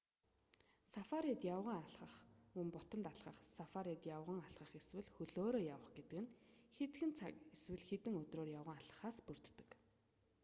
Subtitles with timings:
[0.91, 2.13] сафарид явган алхах
[2.55, 6.33] мөн бутанд алхах сафарид явган алхах эсвэл хөлөөрөө явах гэдэг нь
[6.77, 9.69] хэдхэн цаг эсвэл хэдэн өдрөөр явган алхахаас бүрддэг